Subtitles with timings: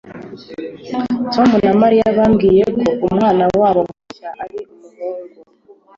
[1.33, 5.37] Tom na Mariya bambwiye ko umwana wabo mushya ari umuhungu.